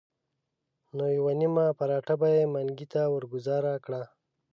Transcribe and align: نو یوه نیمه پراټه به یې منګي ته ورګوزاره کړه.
نو 0.95 1.05
یوه 1.17 1.33
نیمه 1.39 1.65
پراټه 1.77 2.13
به 2.19 2.27
یې 2.35 2.43
منګي 2.53 2.87
ته 2.93 3.01
ورګوزاره 3.15 3.73
کړه. 3.85 4.01